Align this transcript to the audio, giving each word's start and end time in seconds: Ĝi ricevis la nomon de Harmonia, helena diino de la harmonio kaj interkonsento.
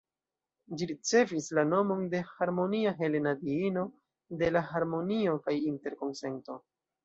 Ĝi 0.77 0.87
ricevis 0.91 1.49
la 1.57 1.65
nomon 1.73 2.01
de 2.15 2.23
Harmonia, 2.31 2.95
helena 3.03 3.35
diino 3.43 3.87
de 4.43 4.53
la 4.57 4.67
harmonio 4.73 5.39
kaj 5.49 5.59
interkonsento. 5.71 6.61